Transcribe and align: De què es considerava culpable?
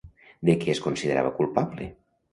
De 0.49 0.55
què 0.63 0.71
es 0.73 0.81
considerava 0.87 1.33
culpable? 1.41 1.91